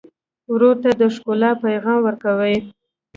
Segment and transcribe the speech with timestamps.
[0.51, 2.57] ورور ته د ښکلا پیغام ورکوې.